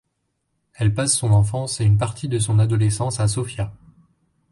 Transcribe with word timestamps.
Elle 0.73 0.95
passe 0.95 1.15
son 1.15 1.29
enfance 1.29 1.79
et 1.79 1.85
une 1.85 1.99
partie 1.99 2.27
de 2.27 2.39
son 2.39 2.57
adolescence 2.57 3.19
à 3.19 3.27
Sofia. 3.27 3.71